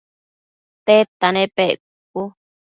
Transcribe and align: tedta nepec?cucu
tedta 0.85 1.27
nepec?cucu 1.35 2.21